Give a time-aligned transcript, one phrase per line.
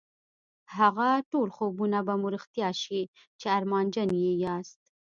[0.77, 3.01] هغه ټول خوبونه به مو رښتيا شي
[3.39, 4.81] چې ارمانجن يې ياست.